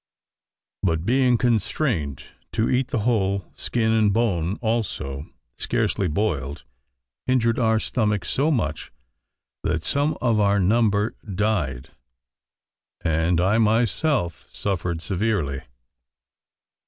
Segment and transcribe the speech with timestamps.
[0.81, 5.27] But being constrained to eat the whole, skin and bone also,
[5.59, 6.63] scarcely boiled,
[7.27, 8.91] injured our stomachs so much,
[9.61, 11.89] that some of our number died,
[13.01, 15.61] and I myself suffered severely.